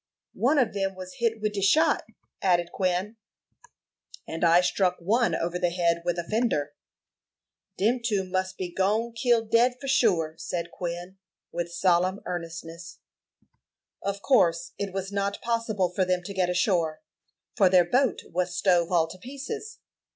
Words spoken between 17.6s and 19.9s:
their boat was stove all to pieces.